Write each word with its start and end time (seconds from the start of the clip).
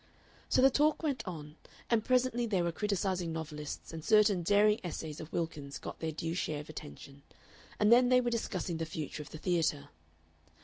So 0.49 0.63
the 0.63 0.71
talk 0.71 1.03
went 1.03 1.27
on, 1.27 1.57
and 1.87 2.03
presently 2.03 2.47
they 2.47 2.63
were 2.63 2.71
criticising 2.71 3.31
novelists, 3.31 3.93
and 3.93 4.03
certain 4.03 4.41
daring 4.41 4.79
essays 4.83 5.19
of 5.19 5.31
Wilkins 5.31 5.77
got 5.77 5.99
their 5.99 6.11
due 6.11 6.33
share 6.33 6.61
of 6.61 6.69
attention, 6.69 7.21
and 7.79 7.91
then 7.91 8.09
they 8.09 8.19
were 8.19 8.31
discussing 8.31 8.77
the 8.77 8.87
future 8.87 9.21
of 9.21 9.29
the 9.29 9.37
theatre. 9.37 9.89